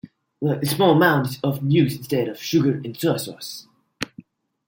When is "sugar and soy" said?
2.41-3.17